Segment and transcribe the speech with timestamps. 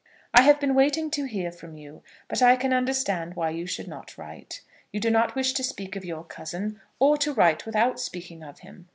[0.33, 3.87] I have been waiting to hear from you, but I can understand why you should
[3.87, 4.61] not write.
[4.91, 8.61] You do not wish to speak of your cousin, or to write without speaking of
[8.61, 8.87] him.